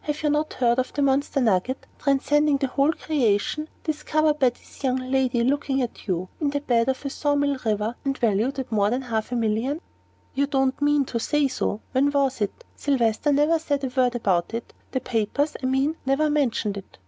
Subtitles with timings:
[0.00, 4.48] Have you not heard of the monster nugget, transcending the whole of creation, discovered by
[4.48, 8.18] this young lady looking at you, in the bed of the saw mill river, and
[8.18, 9.80] valued at more than half a million?"
[10.34, 11.82] "You don't mean to say so?
[11.92, 12.64] When was it?
[12.74, 16.98] Sylvester never said a word about it the papers, I mean, never mentioned it."